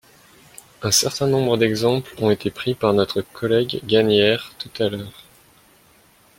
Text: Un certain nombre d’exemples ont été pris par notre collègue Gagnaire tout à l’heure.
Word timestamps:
Un 0.81 0.89
certain 0.89 1.27
nombre 1.27 1.57
d’exemples 1.57 2.15
ont 2.17 2.31
été 2.31 2.49
pris 2.49 2.73
par 2.73 2.91
notre 2.91 3.21
collègue 3.21 3.81
Gagnaire 3.85 4.51
tout 4.57 4.71
à 4.81 4.89
l’heure. 4.89 5.25